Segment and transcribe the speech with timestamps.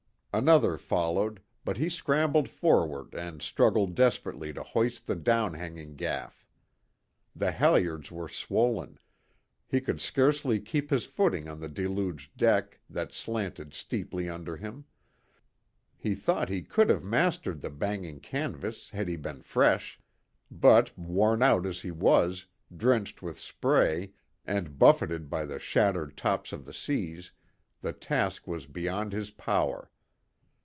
[0.33, 6.47] Another followed, but he scrambled forward and struggled desperately to hoist the downhanging gaff.
[7.35, 8.97] The halliards were swollen;
[9.67, 14.85] he could scarcely keep his footing on the deluged deck that slanted steeply under him.
[15.97, 19.99] He thought he could have mastered the banging canvas had he been fresh;
[20.49, 24.13] but, worn out as he was, drenched with spray,
[24.45, 27.33] and buffeted by the shattered tops of the seas,
[27.81, 29.89] the task was beyond his power.